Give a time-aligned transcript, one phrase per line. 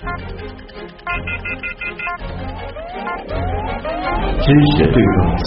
[0.00, 0.06] 知
[4.76, 5.44] 识对撞机。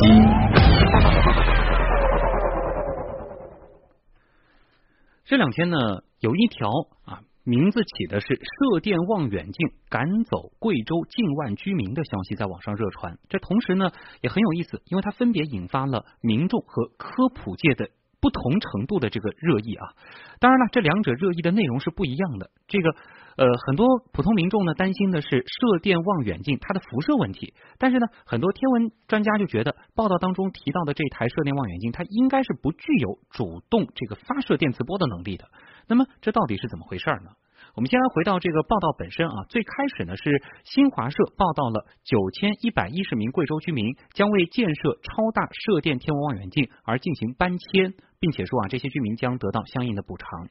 [5.25, 5.77] 这两天呢，
[6.19, 6.69] 有一条
[7.05, 13.18] 啊，名字起的是“射电望远镜赶走贵州近万居民”的消息在网上热传。
[13.30, 13.90] 这同时呢，
[14.22, 17.90] 也很有意思，因为它分别引发了民众和科普界的。
[18.24, 19.92] 不同程度的这个热议啊，
[20.39, 22.52] 当然了，这两者热议的内容是不一样的。
[22.70, 22.89] 这个
[23.36, 35.49] 呃，很多普通民众呢担心的是射电望远镜它的辐射问题，但是呢，很多天文专家就觉得报道当中提到的这台射电望远镜，它应该是不具有主动这个发射电磁波的能力的。
[35.88, 37.31] 那么，这到底是怎么回事呢？
[37.75, 50.47] 我们先来回到这个报道本身啊，最开始呢是新华社报道了九千一百一十名贵州居民将为建设超大射电天文望远镜而进行搬迁，并且说啊这些居民将得到相应的补偿。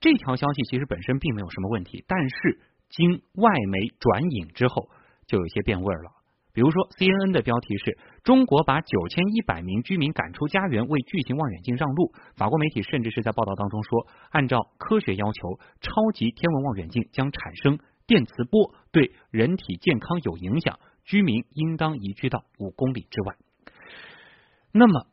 [0.00, 4.90] 这条消息其实本身并没有什么问题，但是经外媒转引之后，
[5.26, 6.15] 就有些变味了。
[6.56, 12.14] 比如说，CNN 的标题是中国把九千一百名居民赶出家园，为巨型望远镜让路。
[12.34, 23.36] 法国媒体甚至是在报道当中说，按照科学要求，超级天文望远镜将产生电磁波，对人体健康有影响，居民应当移居到五公里之外。
[24.72, 25.08] 那么，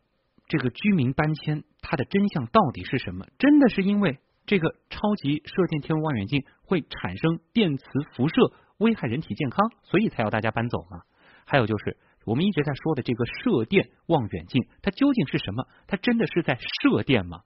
[0.48, 3.26] 这个居民搬迁，它的真相到底是什么？
[3.38, 7.84] 真的是因为这个超级射电天文望远镜会产生电磁
[8.14, 11.02] 辐射，危害人体健康，所以才要大家搬走吗？
[11.46, 15.66] 还有就是我们一直在说的这个射电望远镜，它究竟是什么？
[15.88, 17.42] 它真的是在射电吗？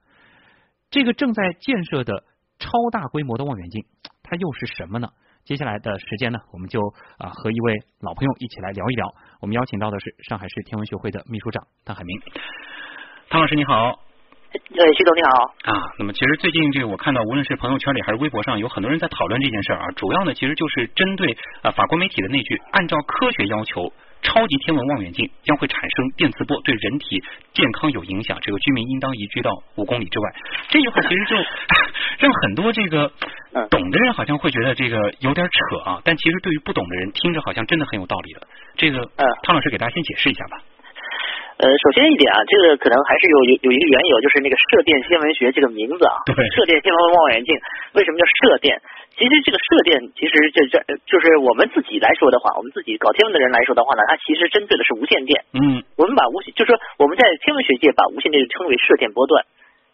[0.90, 2.24] 这个正在建设的
[2.60, 3.86] 超大规模的望远镜，
[4.24, 5.10] 它又是什么呢？
[5.44, 6.82] 接下来的时间呢，我们就
[7.18, 9.14] 啊和一位老朋友一起来聊一聊。
[9.40, 12.20] 我们邀请到的是上海市天文学会的秘书长汤海明。
[13.30, 14.07] 汤老师你好。
[14.58, 15.82] 呃，徐总你好啊。
[16.00, 19.86] 那么其实最近这个我看到，无论是朋友圈里还是微博上，有很多人在讨论这件事儿啊。
[19.96, 23.92] 主要呢，其实就是针对啊法国媒体的那句“按照科学要求，
[24.22, 27.22] 超级天文望远镜将会产生电磁波，对人体
[27.54, 30.30] 健康有影响，这个居民应当移居到五公里之外”。
[30.70, 31.36] 这句话其实就
[32.20, 33.12] 让很多这个
[33.70, 36.02] 懂的人好像会觉得这个有点扯啊。
[36.04, 38.48] 但其实对于不懂的人，听着好像真的很有道理的。
[38.76, 39.00] 这个，
[39.44, 40.58] 汤老师给大家先解释一下吧。
[41.58, 46.22] 呃，首先一点啊，这个可能还是有有有一个缘由，就是那个射电天文学这个名字啊，
[46.54, 47.58] 射电天文望远镜
[47.98, 48.78] 为什么叫射电？
[49.18, 50.78] 其实这个射电，其实这这
[51.10, 55.42] 就是我们自己来说的话，我们自己搞天文的人来说的话呢，它其实针对的是无线电。
[55.58, 59.42] 嗯，我们把无线，就是说我们在天文学界把无线电称为射电波段。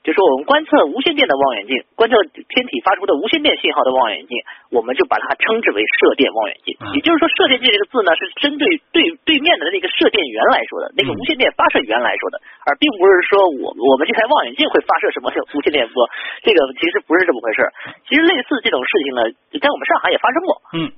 [0.03, 4.35] 就说我们观测无线电的望远镜，观测天体发出的无线电信号的望远镜，
[4.69, 6.75] 我们就把它称之为射电望远镜。
[6.91, 16.03] 也就是说，射电镜这个字呢，是针对对对面的那个射电源来说的，那个无线电发射源来说的，而并不是说我我们这台望远镜会发射什么无线电波，
[16.43, 17.63] 这个其实不是这么回事。
[18.03, 19.21] 其实类似这种事情呢，
[19.55, 20.51] 在我们上海也发生过。
[20.75, 20.91] 嗯。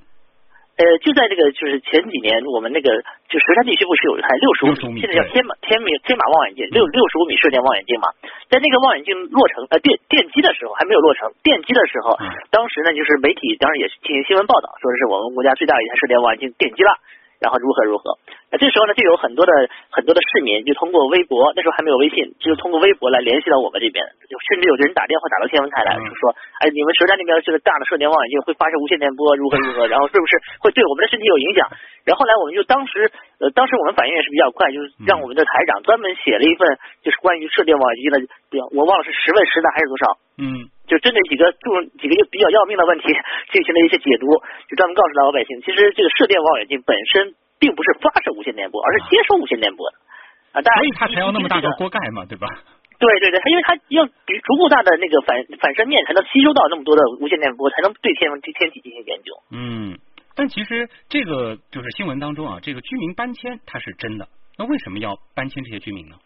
[0.76, 2.92] 呃，就在这个就是前几年，我们那个
[3.32, 8.12] 就石山地区不是有一台六十五米，现在叫天马天马天马望远镜，六六十五米射电望远镜嘛，
[8.52, 12.16] 在那个望远镜落成呃电电机的时候还没有落成，电机的时候，
[12.52, 16.92] 当时呢就是媒体当时也进行新闻报道，说的是我们国家最大的一台射电望远镜电机了。
[17.38, 18.16] 然后如何如何？
[18.56, 19.52] 那这时候呢，就有很多的
[19.92, 24.00] 很多的市民就通过微博，那时候还没有微信，就是通过微博来联系到我们这边，
[24.32, 26.32] 就甚至有的人打电话打到天文台来，就说
[26.64, 29.84] ：“哎，你们佘山那边这个大的射电望远镜会发射无线电波，如何如何？
[29.92, 31.68] 然后是不是会对我们的身体有影响？”
[32.08, 33.12] 然后来我们就当时
[33.44, 36.64] 呃，当时我们反应也是比较快，就是让我们的台长专门写了一份，
[37.04, 38.24] 就是关于射电望远镜的，
[38.72, 40.04] 我忘了是十问十答还是多少？
[40.40, 40.72] 嗯。
[40.86, 43.10] 就针对几个重几个就比较要命的问题
[43.50, 44.30] 进行了一些解读，
[44.70, 49.96] 就专门告诉老百姓，其实这个射电望远镜本身并不是发射无线电波，而是接收无线电波的
[50.52, 50.62] 啊。
[50.62, 52.46] 所以它才要那么大个锅盖嘛，对吧？
[52.98, 59.32] 对对对，它因为它要比足够大的那个反反射面，才能吸收到那么多的无线电波，才能对天文天体进行研究。
[59.52, 59.98] 嗯，
[60.34, 66.16] 但其实这个就是新闻当中啊，这个居民搬迁它是真的，那为什么要搬迁这些居民呢？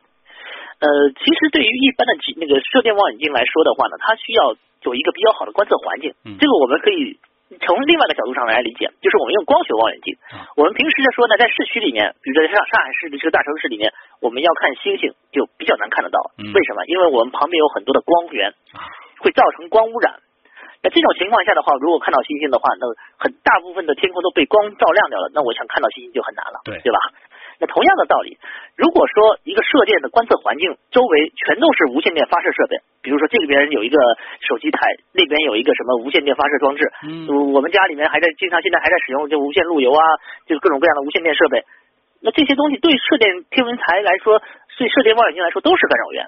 [0.78, 4.54] 呃，其实对于一般的那个射电望远镜来说的话呢，它需要
[4.86, 6.14] 有一个比较好的观测环境。
[6.38, 7.18] 这个我们可以
[7.58, 10.14] 从另外一个角度上来理解，就是我们用光学望远镜。
[10.54, 13.90] 我们平时在说呢，在市区里面，比如说上上海市的这个大城市里面，
[14.22, 16.30] 我们要看星星就比较难看得到。
[16.38, 16.86] 为什么？
[16.86, 18.54] 因为我们旁边有很多的光源，
[19.18, 20.22] 会造成光污染。
[20.82, 22.86] 那这种情况下的话，如果看到星星的话，那
[23.18, 26.98] 很大部分的天空都被光照亮掉了，那我想看到星星就很难了，对对吧？
[27.60, 28.38] 那同样的道理，
[28.74, 34.00] 如果说一个射电的观测环境周围全都是无线电发射设备，比如说这边有一个
[34.48, 34.80] 手机台，
[35.12, 40.02] 那边有一个什么无线电发射装置，嗯，我们家里面还在经常现在还在使用就无线路由啊，
[40.48, 41.62] 就是各种各样的无线电设备，
[42.24, 44.40] 那这些东西对射电天文台来说，
[44.78, 46.26] 对射电望远镜来说都是干扰源。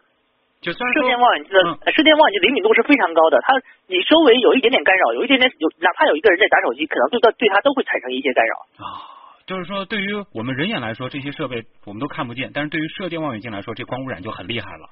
[0.61, 1.59] 就射电望远镜的
[1.91, 3.57] 射电望远镜灵敏度是非常高的，它
[3.89, 9.22] 你周围有一点点干扰，有一点点有，哪怕有一个人在打手机，可能对它对它都会产生一些干扰啊。
[9.47, 14.89] 就是说，对于我们人眼来说，这些设备我们都看不见，但是对于射电望远镜来说，这光污染就很厉害了。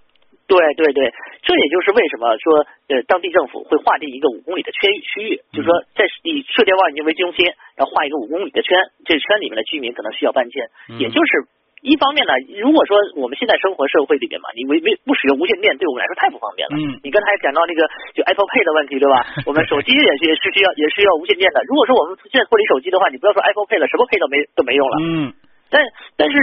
[0.47, 10.69] 对对对，这也就是为什么说，呃，当地政府会划定一个五公里的圈域区域，就是说，在以射电望远镜为中心，然后画一个五公里的圈，这圈里面的居民可能需要搬迁，
[10.99, 11.47] 也就是。
[11.81, 16.77] 一方面呢，如果说我们现在生活社会里面嘛，你没没不使用无线电，对我们来说太不方便了。
[16.77, 17.01] 嗯。
[17.03, 19.25] 你刚才讲到那个就 Apple Pay 的问题，对吧？
[19.49, 21.65] 我们手机也是也是需要也是要无线电的。
[21.65, 24.97] 如果说我们现在脱离手机的话，你不要说 Apple Pay 了，什么 Pay 都没都没用了。
[25.01, 25.33] 嗯。
[25.73, 25.81] 但
[26.21, 26.37] 但是，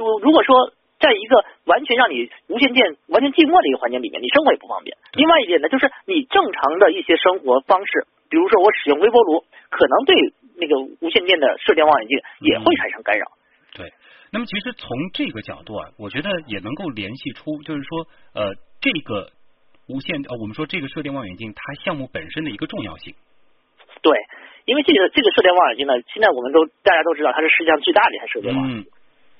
[0.00, 4.96] 如如果说在一个完全让你无线电完全静默的一个环境里面，你生活也不方便。
[5.12, 10.16] 另外一点呢，就是你正常的一些生活方式，比如说我使用微波炉，可能对
[10.56, 13.28] 那个无线电的射电望远镜也会产生干扰。
[13.74, 13.92] 对。
[14.30, 19.30] 那么，其实从这个角度啊，我觉得也能够联系出，就是说，呃，这个
[19.86, 23.14] 无线呃，我们说这个射电望远镜它项目本身的一个重要性。
[24.02, 24.18] 对，
[24.64, 28.92] 因为这个这个射电望远镜呢，现在我们都大家都知道，它是世界上最大的一台射电望远镜。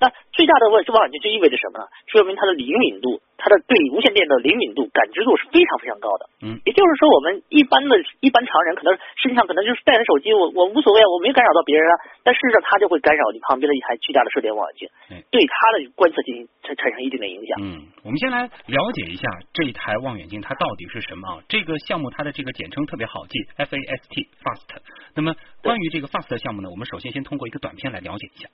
[0.05, 1.89] 那最大的望望远镜就意味着什么呢？
[2.05, 6.29] 说明它的灵敏度，它的对无线电的灵敏度感知度是非常非常高的。
[6.45, 11.95] 嗯，也就是说，我们一般的一般常人可能身上可能就是带着手机，我我无所谓，我没干扰到别人啊。
[12.21, 14.85] 但事实上，它就会干扰你旁边的一台巨大的射电望远镜，
[15.33, 17.57] 对它的观测进行产产生一定的影响。
[17.65, 21.41] 嗯，我们先来了解一下这一台望远镜它到底是什么啊？
[21.49, 24.69] 这个项目它的这个简称特别好记，FAST FAST。
[25.15, 28.49] 那么关于这个 FAST 项目呢，我们首先先通过一个短片来了解一下。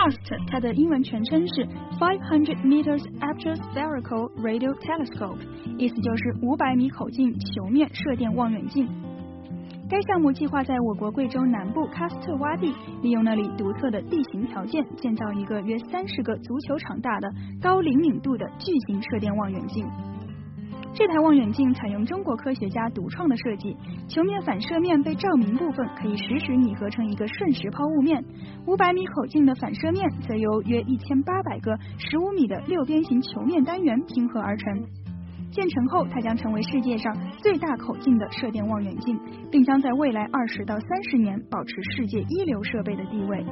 [0.00, 1.66] FAST，它的英文全称是
[1.98, 5.38] Five Hundred Meters Aperture Spherical Radio Telescope，
[5.78, 8.88] 意思就是五百米口径球面射电望远镜。
[9.88, 12.72] 该项目计划在我国贵州南部喀斯特洼地，
[13.02, 17.28] 利用那里独特的地形条件，建造一个约三十个足球场大的
[17.60, 19.84] 高灵敏度的巨型射电望远镜。
[21.00, 23.74] 这台望远镜采用中国科学家独创的设计，
[24.06, 28.22] 球面反射面被照明部分可以实时拟合成一个瞬时抛物面，
[28.66, 34.84] 五百米口径的反射面则由约一千八百个十五米的六边形球面单元拼合而成。
[35.50, 39.18] 建成后，它将成为世界上最大口径的射电望远镜，
[39.50, 43.42] 并将在未来二十到三十年保持世界一流设备的地位。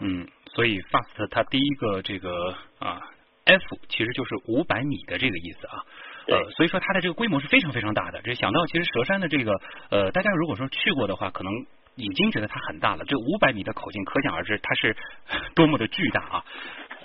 [0.00, 2.30] 嗯，所以 FAST 它第一个这个
[2.78, 3.11] 啊。
[3.44, 5.82] F 其实就是五百米的这个意思啊，
[6.28, 8.20] 呃，所以说它的这个规模是非常非常大的。
[8.22, 9.60] 这想到其实佘山的这个
[9.90, 11.52] 呃，大家如果说去过的话，可能
[11.96, 13.04] 已经觉得它很大了。
[13.04, 14.96] 这五百米的口径，可想而知它是
[15.56, 16.44] 多么的巨大啊。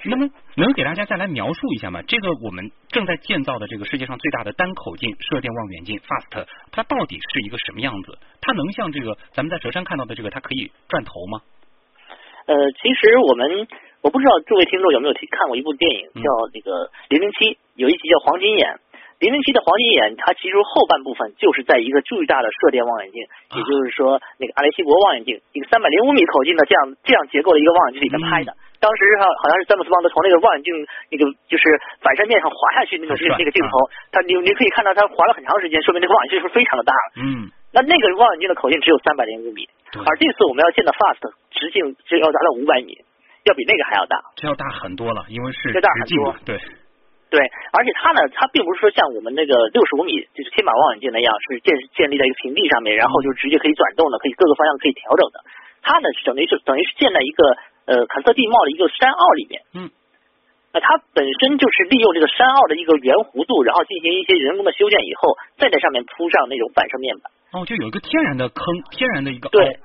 [0.05, 2.03] 那么能给大家再来描述一下吗？
[2.03, 8.19] 这个我们正在建造的这个世界上最大的单口径射电望远镜 FAST，它到底是一个什么样子？
[8.39, 11.41] 它能像这个咱们在佘山看到的这个，它可以转头吗？
[12.45, 13.67] 呃，其实我们。
[14.07, 17.43] 我不知道诸位听众有没有听看过一部电影，叫那个《零零七》，
[17.75, 18.79] 有一集叫《黄金眼》。
[19.19, 23.19] 零零七的黄金眼，它其实后半部分就是在一个巨大的射电望远镜，
[23.51, 28.55] 也就是说那个阿雷西博望远镜，一个三百零五米口径的这样这样结构的一个望远镜里面拍的。
[28.79, 30.71] 当时哈好像是詹姆斯邦德从那个望远镜
[31.11, 31.67] 那个就是
[31.99, 37.27] 反射面上滑下去那种那个镜头，他你你可以看到他滑了很长时间，说明那个望远镜是非常的大了。
[37.27, 37.51] 嗯。
[37.75, 41.19] 那那个望远镜的口径只有三百零五米，而这次我们要建的 FAST
[41.51, 43.01] 直径就要达到五百米。
[43.47, 46.35] 要比那个还要大，这要大很多了，因为是大很多。
[46.43, 46.59] 对，
[47.31, 47.39] 对，
[47.71, 55.39] 而且它呢，它并不是说像我们那个六十五米就是天马望远镜那样，是建建立在一个平地上面，然后就直接可以转动的，可以各个方向可以调整的。
[55.81, 57.41] 它呢，等于是等于是建在一个
[57.87, 59.61] 呃坎特地貌的一个山坳里面。
[59.75, 59.89] 嗯，
[60.73, 67.31] 那它本身就是利用这个山坳的一个圆弧度，然后进行一些人工的修建以后，再在上面铺上那种反射面板。
[67.55, 69.79] 哦，就有一个天然的坑，天然的一个对。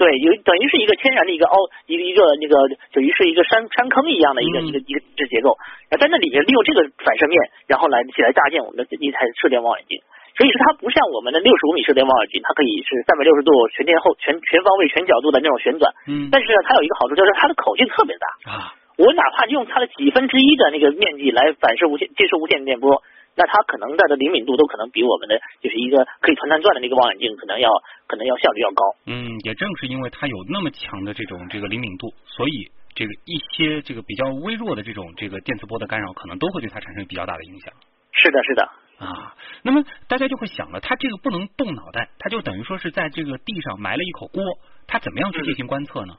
[0.00, 2.56] 对，有等于是一个天然的一个凹，一个一个那个
[2.88, 5.60] 等于是一个山山坑一样的一个一个一个质结构，
[5.92, 7.36] 在那里面利用这个反射面，
[7.68, 10.00] 然后来起来搭建我们的一台射电望远镜。
[10.40, 15.92] 所以说它不像我们的六十五米射电望远镜，它可以是三百六十度全天候全全方位全角度的那种旋转。
[16.08, 16.32] 嗯。
[16.32, 18.72] 但是呢，它有一个好处就是它的口径特别大啊。
[18.96, 23.04] 我哪怕用它的几分之一的那个面积来反射无线接收无线电波。
[23.40, 27.70] 那它可能的的灵敏度都可能比我们的就是一个可以团团转的那个望远镜可能要
[28.06, 28.84] 可能要效率要高。
[29.06, 37.72] 嗯，也正是因为它有那么强的这种这个灵敏度，所以这个一些这个比较微弱的这种这个电磁波的干扰，可能都会对它产生比较大的影响。
[38.12, 38.68] 是的，是的。
[38.98, 44.44] 啊，那么大家就会想了，它这个不能动脑袋，它就等于说是在这个地上埋了一口锅，
[44.86, 46.16] 它怎么样去进行观测呢？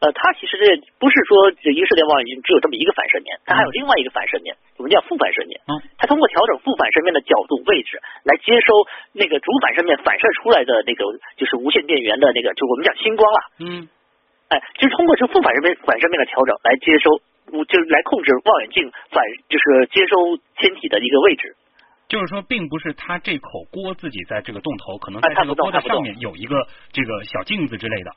[0.00, 5.60] 呃，它其实这不是说这一个射电望远镜只有这么一个反射面，它还有另外一个反射面，我们叫副反射面。
[5.66, 8.72] 嗯，它通过调整副反射面的角度位置来接收
[9.12, 11.04] 那个主反射面反射出来的那个
[11.36, 13.38] 就是无线电源的那个，就我们讲星光啊。
[13.60, 13.88] 嗯，
[14.48, 17.16] 哎，就是通过这副反射面反射面的调整来接收，
[17.64, 21.56] 就是来控制望远镜反就是接收天体的一个位置。
[22.08, 28.10] 就是说，并不是它这口锅自己在这个洞头，可能在这个锅的上面有一个这个小镜子之类的。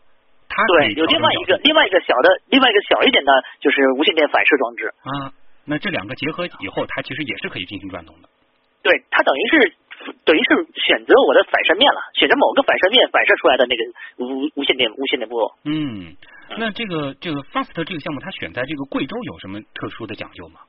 [0.49, 4.91] 它对，有另外一个另外一个小的另外一个小一点的，就是无线电反射装置。
[5.05, 5.31] 啊，
[5.63, 8.27] 那这两个结合以后，它其实也是可以进行转动的。
[8.81, 9.73] 对，它等于是
[10.25, 13.83] 等于是选择我的反射面了，选择某个反射面反射出来的那个
[14.17, 15.55] 无无线电无线电波。
[15.65, 16.15] 嗯，
[16.57, 20.61] 那这个这个 FAST 这个项目，它选在这个贵州有什么特殊的讲究吗？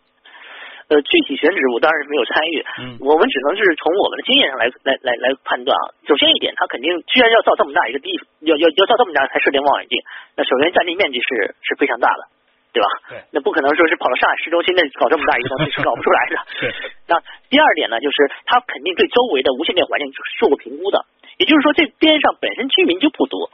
[0.90, 5.94] 呃，具体选址我当然是没有参与，嗯，我们只能是从我们的经验上来来来来判断啊。
[6.02, 8.10] 首先一点，它肯定居然要造这么大一个地，
[8.42, 10.02] 要要要造这么大一台射电望远镜，
[10.34, 12.26] 那首先占地面积是是非常大的，
[12.74, 12.88] 对吧？
[13.06, 16.34] 对，那不可能说是跑到上海市中心那搞这么大一个东西是搞不出来的。
[16.58, 16.74] 对。
[17.06, 17.14] 那
[17.46, 20.10] 第二点呢，就是它肯定对周围的无线电环境
[20.42, 21.06] 做过评估的，
[21.38, 23.46] 也就是说这边上本身居民就不多。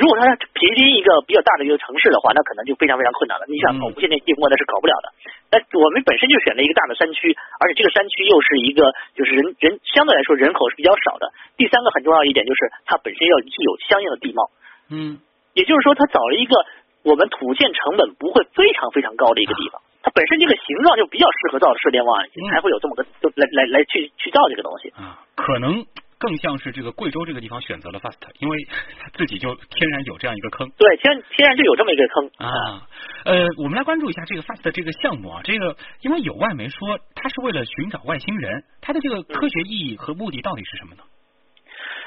[0.00, 3.44] 如果它平均一个比较大的一个城市的话，那可能就非常非常困难了。
[3.52, 5.12] 你想搞无线电电波那是搞不了的。
[5.52, 11.28] 那我们本身就选了一个大的山区，而且这个山区又是一个就是人人相对来说人口是比较少的。
[11.60, 14.48] 第三个很重要一点就是它本身要具有相应的地貌。
[14.88, 15.20] 嗯，
[15.52, 16.56] 也就是说，它找了一个
[17.04, 19.84] 我们土建成本不会非常非常高的一个地方。
[20.00, 24.88] 它本身这个形状就比较适合造射电望远镜，才会有这么个就来来来去去造这个东西。
[24.96, 25.84] 啊，可能。
[26.20, 28.58] 更像是这个贵州这个地方选择了 FAST，因为
[29.00, 30.68] 他自己就天然有这样一个坑。
[30.76, 32.84] 对，天天然就有这么一个坑啊。
[33.24, 41.02] 呃，我们来关注一下这个 FAST 这个项目啊，这个因为有外媒说它是为了寻找外星人，它的这个科学意义和目的到底是什么呢？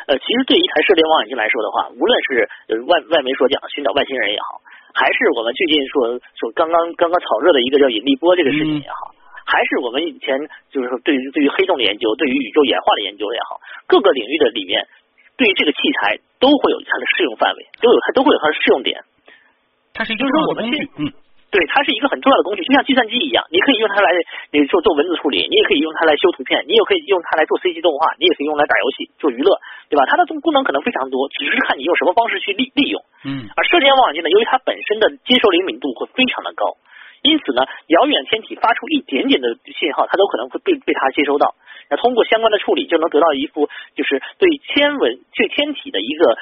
[0.05, 2.47] 呃，其实对于一台射电望远镜来说的话，无论是
[2.85, 4.61] 外外媒所讲寻找外星人也好，
[4.93, 9.12] 还是我们最近说说刚刚刚刚炒热的一个叫引力波这个事情也好。
[9.45, 10.39] 还是我们以前
[10.71, 14.87] 就是说，对于对于黑洞的研究，对于宇宙演化的研究也好，各个领域的里面，
[15.37, 19.03] 对于这个器材都会有它的适用范围，都有它都会有它的适用点。
[19.93, 21.13] 它是就是说我们去嗯，
[21.53, 24.09] 对，它是一个很重要的工具，就像计算机一样，你可以用它来
[24.49, 29.53] 你做做文字处理，你也可以用它来修图片，你也可以用它来做 CG 动画，你也可以用来打游戏做娱乐，
[29.89, 30.05] 对吧？
[30.09, 32.97] 它的功能可能非常多，只是看你用什么方式去利利用。
[33.25, 36.73] 嗯，而射电望远镜呢，由于它本身的接收灵敏度会非常的高。
[37.23, 41.55] 因此呢，遥远天体发出一点点的信号，它都可能会被被它接收到。
[41.89, 46.37] 那通过相关的处理，就能得到一幅就是对天文、对天体的一个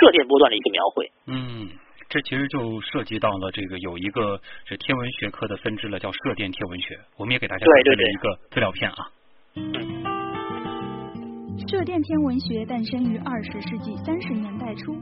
[0.00, 1.10] 射电波段的一个描绘。
[1.26, 1.70] 嗯，
[2.08, 6.98] 这其实就涉及到了这个有一个这天文学科的分支了，叫射电天文学。
[7.16, 9.10] 我们也给大家准备了一个资料片啊。
[11.68, 14.94] 射电天文学诞生于二十世纪三十年代初。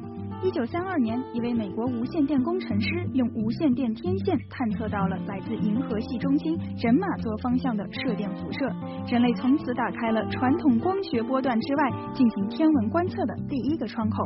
[0.44, 8.66] 一九三二年，一位美国无线电工程师用无线电天线探测到了来自银河系中心人马座方向的射电辐射，
[9.06, 14.16] 人类从此打开了传统光学波段之外进行天文观测的第一个窗口。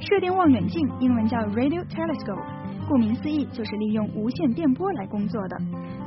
[0.00, 2.44] 射电望远镜英文叫 Radio Telescope。
[2.88, 5.56] 顾名思义，就是利用无线电波来工作的。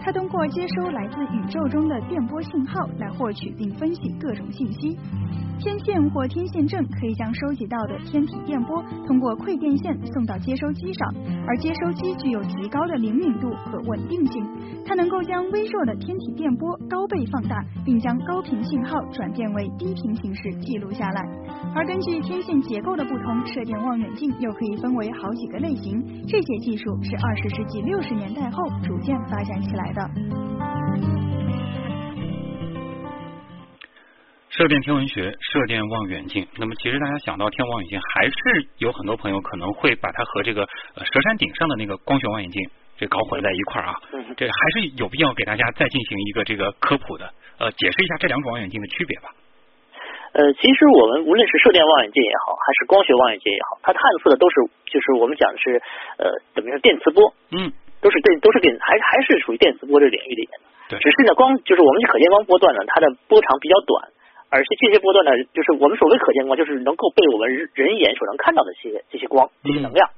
[0.01, 4.97] 它通过接收来自宇宙中的电波信号来获取并分析各种信息。
[5.59, 11.13] 天线或天线阵可以将收集到的天体电波通过馈电线送到接收机上，
[11.45, 14.41] 而接收机具有极高的灵敏度和稳定性，
[14.85, 21.27] 它能够将微弱的天体电波高倍放大，并将高频信号转变为低频形式记录下来。
[21.75, 26.01] 而根据天线结构的不同，射电望远镜又可以分为好几个类型。
[26.25, 30.09] 这些技术是二十世纪六十年代后逐渐发展起来的。
[34.59, 38.35] 射电天文学、射电望远镜，那么其实大家想到天文望远镜，还是
[38.79, 40.67] 有很多朋友可能会把它和这个
[40.99, 42.59] 蛇山顶上的那个光学望远镜
[42.99, 43.95] 这搞混在一块儿啊。
[44.35, 49.31] 这还是有必要给大家再进行一个这个科普的，呃，解释一下这两种望远镜的区别吧。
[50.35, 54.59] 呃，其实我们无论是射电望远镜也好，还是光学望远镜也好，它探测的都是
[54.91, 55.79] 就是我们讲的是
[56.19, 57.71] 呃怎么说电磁波，嗯，
[58.03, 60.67] 都是电都是电，还还是属于电磁波这领域里面的。
[60.91, 60.99] 对。
[60.99, 64.11] 只是呢，光就是我们可见光波段呢，它的波长比较短，
[64.49, 70.09] 而且这些波段呢，就是我们所谓可见光，就是能够被我们人眼所能看到的这些这些光这些能量。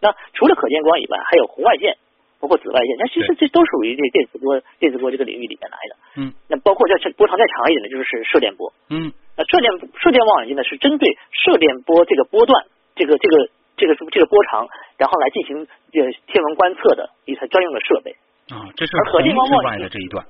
[0.00, 1.96] 那除了可见光以外，还有红外线。
[2.40, 5.96] 包括紫外线，那其实这都属于这电磁波、电磁波这个领域里面来的。
[6.20, 8.70] 嗯，那包括再波长再长一点的，就是射电波。
[8.90, 12.66] 嗯，那射电射电望远镜呢，是针对射电波这个波段、
[12.96, 18.10] 这个这个这个这个波长，然后来进行呃天文观测的一台专用的设备。
[18.52, 20.26] 啊，这是可见光望远镜的这一段。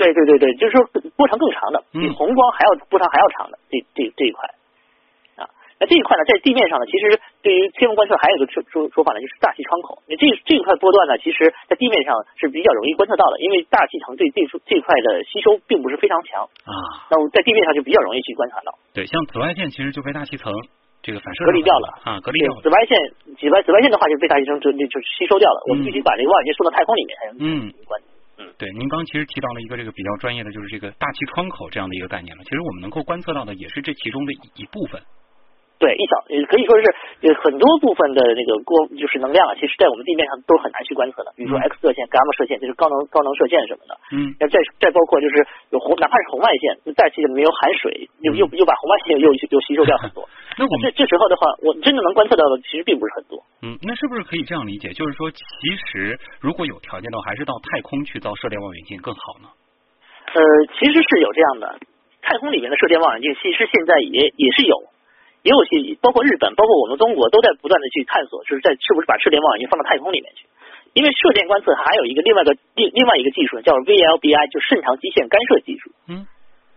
[0.00, 0.80] 对对对对，就是说
[1.12, 4.48] 波长更长的，比红光还要波长还要长的这这这一块
[5.36, 5.44] 啊。
[5.76, 10.00] 那这一块呢，在地面上呢，其实对于天文观测还有一个说说说法呢，就是大气窗口。
[10.08, 16.72] 那这这一块波段呢，其实在地面上是比较容易观测到的，因为大气层对这这块的吸收并不是非常强啊。
[17.12, 18.72] 那我在地面上就比较容易去观察到。
[18.96, 20.48] 对，像紫外线其实就被大气层
[21.04, 22.60] 这个反射隔离掉了啊，隔离掉了。
[22.60, 22.96] 紫外线，
[23.36, 25.60] 紫外紫外线的话就被大气层就就就吸收掉了。
[25.68, 28.00] 我们必须把这个望远镜送到太空里面才能嗯观。
[28.58, 32.44] 对，您刚其实提到了一个这个比较专业的，就是这个大气窗口这样的一个概念了。
[32.44, 35.02] 其实我们能够观测到的也是这其中的一部分。
[35.80, 36.84] 对，一小可以说是
[37.24, 41.32] 有很多部分的那个光，就是能量啊，其实在我们地面上都很难去观测的。
[41.34, 43.96] 比如说 X 射线、伽马射线，就是高能高能射线什么的。
[44.12, 44.36] 嗯。
[44.36, 45.40] 那再再包括就是
[45.72, 50.28] 有红，哪怕是红外线，大气里面有含水，又又又把红外线又又吸收掉很多。
[50.60, 53.40] 那我们这这时候的话，我真正能观测到的其实并不是很多。
[53.64, 54.92] 嗯，那是不是可以这样理解？
[54.92, 55.40] 就是说，其
[55.88, 59.48] 实如果有条件的话，还是到太空去造射电望远镜更好呢？
[60.36, 60.40] 呃，
[60.76, 61.80] 其实是有这样的，
[62.20, 64.76] 太空里面的射电望远镜，其实现在也也是有。
[65.42, 70.44] 也有些，包括日本，包括我们中国，都在不断的去探索，就是在是不是把射电望远镜放到太空里面去。
[70.92, 75.94] 因为射电观测还有一个另外一个另另外一个技术叫 VLBI，就渗透基线干涉技术。
[76.10, 76.26] 嗯，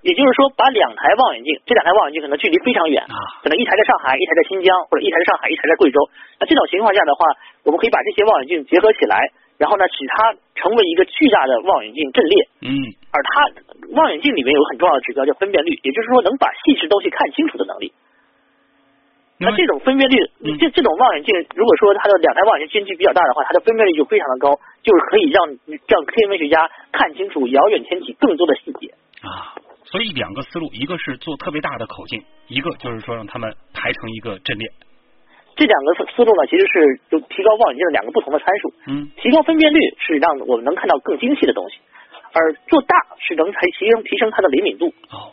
[0.05, 3.03] 也就是说，把两台望远镜，这两台望远镜可能距离非常远，
[3.41, 5.97] 可能一台在上海，一台在新疆，或者一台在上海，一台在贵州。
[6.39, 7.25] 那这种情况下的话，
[7.65, 9.17] 我们可以把这些望远镜结合起来，
[9.57, 12.35] 然后呢，使它成为一个巨大的望远镜阵列。
[12.61, 12.69] 嗯，
[13.09, 17.91] 而它望远镜里面有很重要的指标叫分辨率，也就是说能把细致东西看清楚的能力。
[19.43, 20.17] 那这种分辨率，
[20.57, 25.47] 这这种望远镜，如果说它的两台望远镜间距比较大的话，它的分辨率就非常的高，就是可以让
[25.87, 29.53] 让天文学家看清楚遥远天体更多的细节啊。
[29.85, 34.67] 所以两个思路，一个是做特别大的口径，一个就是说让他们排成一个阵列。
[35.55, 38.73] 这两个思路呢，其实是就提高望远镜的两个不同的参数。
[38.87, 41.77] 嗯，提高分辨率是让我们能看到更精细的东西，
[42.33, 44.87] 而做大是能才提升提升它的灵敏度。
[45.11, 45.29] 哦，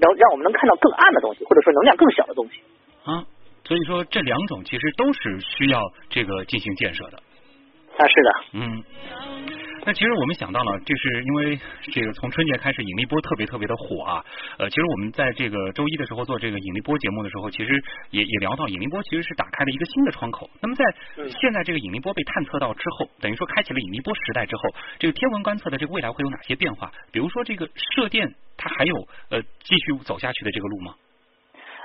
[0.00, 2.62] 然后让我们能看到更暗的东西，或者说能量更小的东西。
[3.04, 3.24] 啊。
[3.70, 7.18] 所以说，这两种其实都是需要这个进行建设的。
[7.18, 8.30] 啊，是的。
[8.54, 8.82] 嗯。
[9.86, 14.24] 那其实我们想到了，这是因为这个从春节开始引力波特别特别的火啊。
[14.58, 20.50] 呃，其实我们在这个周一的时候做这个引力波节目的时候，其实也也聊到引力波其实是打开了一个新的窗口。
[20.60, 20.84] 那么在
[21.30, 24.62] 现在这个引力波被探测到之后，等于说开启了引力波时代之后，
[24.98, 26.90] 这个天文观测的这个未来会有哪些变化？
[27.12, 28.96] 比如说这个射电，它还有
[29.30, 30.92] 呃继续走下去的这个路吗？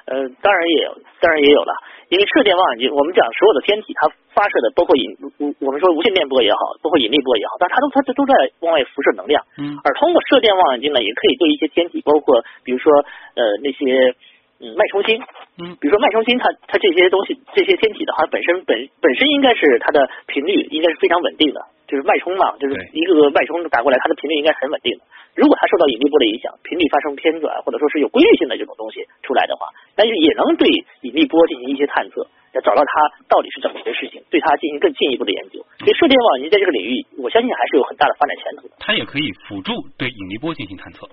[0.05, 1.73] 呃，当然也有，当然也有了。
[2.09, 5.17] 因为射电望远镜，我们讲所有的天体，它发射的包括引，
[5.59, 9.41] 我们说无线电波也好，包括引力波也好，但它都它都在往外辐射能量。
[9.57, 9.73] 嗯。
[9.83, 12.93] 而通过射电望远镜呢，也可以对一些天体，包括比如说
[13.33, 14.13] 呃那些
[14.61, 15.17] 嗯脉冲星，
[15.57, 25.03] 嗯，比如说脉冲星，它它这些东西这些天体的话，本身本本身应该是它的频率应该是非常稳定的，就是脉冲嘛，就是一个个脉冲打过来，它的频率应该很稳定的。
[25.35, 30.67] 如果它受到引力波的影响，频率发生偏转，或者说是有规律性的这种东西出来的话，那就也能对
[31.01, 32.91] 引力波进行一些探测，要找到它
[33.27, 35.59] 到底是怎么回事情，对它进行更进一步的研究。
[35.83, 38.73] 所以射电望远镜在这个领域，我相信还是有很大的发展前途的。
[38.79, 41.05] 它也可以辅助对引力波进行探测。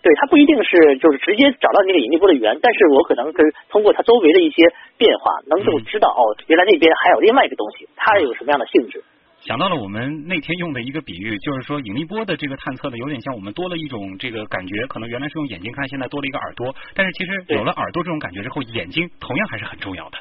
[0.00, 3.36] 对，它不一定是就是直接找到那个引力波的源，但是我可能是
[3.68, 4.64] 通过它周围的一些
[4.96, 9.04] 变化，能够知道哦，原来那边还有另外一个东西，它有什么样的性质。
[9.40, 16.74] 想到了我们那天用的一个比喻，就是说引力波的这个探测呢有点像我们多了一种这个感觉，可能原来是用眼睛看，现在多了一个耳朵。
[16.94, 20.18] 但是其实有了耳朵这种感觉之后，眼睛同样还是很重要的。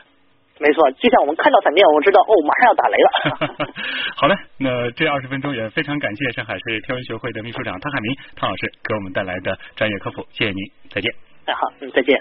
[0.60, 3.10] 没错，就像我们看到闪电，我们知道哦，马上要打雷了。
[4.17, 11.13] 好嘞，那这二十分钟也非常感谢上海市天文学会的秘书长汤海明汤老师给我们带来的专业科普，谢谢您，再见。
[11.45, 12.19] 哎好，嗯，再见。